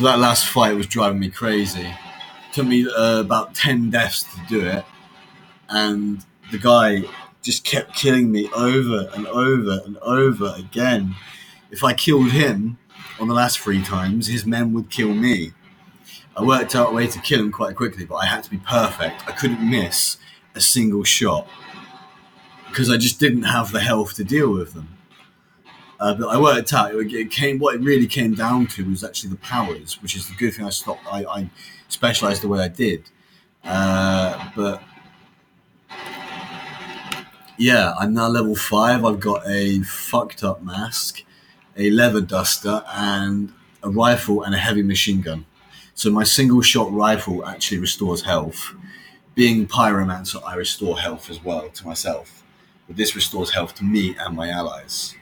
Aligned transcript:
So 0.00 0.06
that 0.06 0.18
last 0.18 0.46
fight 0.46 0.74
was 0.76 0.86
driving 0.86 1.18
me 1.18 1.28
crazy. 1.28 1.94
Took 2.54 2.66
me 2.66 2.88
uh, 2.88 3.20
about 3.20 3.54
ten 3.54 3.90
deaths 3.90 4.22
to 4.22 4.40
do 4.48 4.66
it, 4.66 4.82
and 5.68 6.24
the 6.50 6.56
guy 6.56 7.02
just 7.42 7.64
kept 7.64 7.94
killing 7.94 8.32
me 8.32 8.48
over 8.56 9.10
and 9.12 9.26
over 9.26 9.82
and 9.84 9.98
over 9.98 10.54
again. 10.56 11.16
If 11.70 11.84
I 11.84 11.92
killed 11.92 12.30
him 12.30 12.78
on 13.20 13.28
the 13.28 13.34
last 13.34 13.58
three 13.58 13.82
times, 13.82 14.26
his 14.26 14.46
men 14.46 14.72
would 14.72 14.88
kill 14.88 15.12
me. 15.12 15.52
I 16.34 16.44
worked 16.44 16.74
out 16.74 16.92
a 16.92 16.94
way 16.94 17.06
to 17.06 17.18
kill 17.18 17.40
him 17.40 17.52
quite 17.52 17.76
quickly, 17.76 18.06
but 18.06 18.14
I 18.14 18.24
had 18.24 18.42
to 18.44 18.48
be 18.48 18.56
perfect. 18.56 19.28
I 19.28 19.32
couldn't 19.32 19.60
miss 19.60 20.16
a 20.54 20.62
single 20.62 21.04
shot 21.04 21.46
because 22.68 22.88
I 22.88 22.96
just 22.96 23.20
didn't 23.20 23.42
have 23.42 23.70
the 23.70 23.80
health 23.80 24.14
to 24.14 24.24
deal 24.24 24.50
with 24.50 24.72
them. 24.72 24.96
Uh, 26.00 26.14
but 26.14 26.28
I 26.28 26.40
worked 26.40 26.72
out 26.72 26.94
it 26.94 27.30
came. 27.30 27.58
What 27.58 27.74
it 27.74 27.82
really 27.82 28.06
came 28.06 28.34
down 28.34 28.66
to 28.68 28.88
was 28.88 29.04
actually 29.04 29.30
the 29.30 29.36
powers, 29.36 30.00
which 30.02 30.16
is 30.16 30.28
the 30.28 30.34
good 30.34 30.54
thing. 30.54 30.64
I 30.64 30.70
stopped. 30.70 31.02
I, 31.10 31.24
I 31.24 31.50
specialized 31.88 32.42
the 32.42 32.48
way 32.48 32.60
I 32.60 32.68
did, 32.68 33.04
uh, 33.64 34.50
but 34.56 34.82
yeah, 37.58 37.92
I'm 37.98 38.14
now 38.14 38.28
level 38.28 38.56
five. 38.56 39.04
I've 39.04 39.20
got 39.20 39.46
a 39.46 39.80
fucked 39.82 40.42
up 40.42 40.62
mask, 40.62 41.22
a 41.76 41.90
leather 41.90 42.22
duster, 42.22 42.82
and 42.94 43.52
a 43.82 43.90
rifle 43.90 44.42
and 44.42 44.54
a 44.54 44.58
heavy 44.58 44.82
machine 44.82 45.20
gun. 45.20 45.44
So 45.92 46.10
my 46.10 46.24
single 46.24 46.62
shot 46.62 46.90
rifle 46.90 47.44
actually 47.44 47.78
restores 47.78 48.22
health. 48.22 48.72
Being 49.34 49.66
pyromancer, 49.66 50.42
I 50.46 50.54
restore 50.54 50.98
health 50.98 51.28
as 51.28 51.44
well 51.44 51.68
to 51.68 51.86
myself. 51.86 52.42
But 52.86 52.96
this 52.96 53.14
restores 53.14 53.50
health 53.50 53.74
to 53.74 53.84
me 53.84 54.16
and 54.18 54.34
my 54.34 54.48
allies. 54.48 55.14